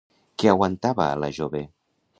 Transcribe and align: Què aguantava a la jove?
Què 0.43 0.49
aguantava 0.53 1.07
a 1.09 1.21
la 1.27 1.33
jove? 1.41 1.65